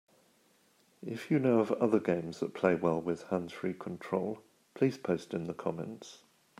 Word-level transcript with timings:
If 1.05 1.29
you 1.29 1.37
know 1.37 1.59
of 1.59 1.71
other 1.73 1.99
games 1.99 2.39
that 2.39 2.55
play 2.55 2.73
well 2.73 2.99
with 2.99 3.27
hands-free 3.27 3.75
control, 3.75 4.39
please 4.73 4.97
post 4.97 5.31
in 5.31 5.43
the 5.45 5.53
comments. 5.53 6.23